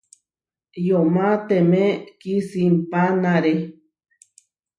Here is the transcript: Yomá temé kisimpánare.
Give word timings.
Yomá 0.87 1.29
temé 1.47 1.83
kisimpánare. 2.19 3.53